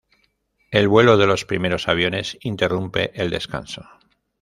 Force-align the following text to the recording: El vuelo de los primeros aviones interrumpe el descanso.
El 0.71 0.87
vuelo 0.87 1.15
de 1.15 1.27
los 1.27 1.45
primeros 1.45 1.87
aviones 1.87 2.35
interrumpe 2.41 3.11
el 3.13 3.29
descanso. 3.29 3.87